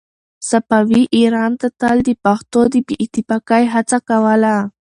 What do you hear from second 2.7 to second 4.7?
د بې اتفاقۍ هڅه کوله.